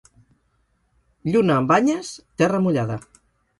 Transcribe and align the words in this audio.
Lluna 1.35 1.59
amb 1.61 1.71
banyes, 1.75 2.11
terra 2.43 2.65
mullada. 2.67 3.01